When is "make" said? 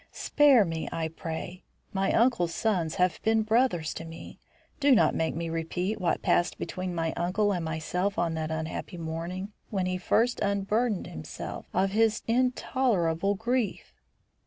5.13-5.35